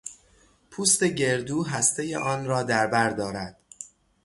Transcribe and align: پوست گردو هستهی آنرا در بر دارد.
پوست 0.71 1.03
گردو 1.03 1.63
هستهی 1.65 2.15
آنرا 2.15 2.63
در 2.63 2.87
بر 2.87 3.09
دارد. 3.09 3.59